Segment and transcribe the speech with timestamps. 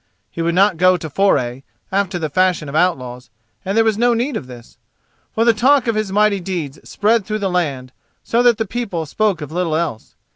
[0.31, 3.29] He would not go to foray, after the fashion of outlaws,
[3.63, 4.79] and there was no need of this.
[5.35, 7.91] For the talk of his mighty deeds spread through the land,
[8.23, 10.15] so that the people spoke of little else.